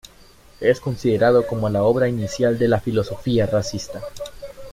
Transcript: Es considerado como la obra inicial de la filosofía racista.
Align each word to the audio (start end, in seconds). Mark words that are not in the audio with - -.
Es 0.59 0.79
considerado 0.79 1.45
como 1.45 1.69
la 1.69 1.83
obra 1.83 2.07
inicial 2.07 2.57
de 2.57 2.67
la 2.67 2.79
filosofía 2.79 3.45
racista. 3.45 4.01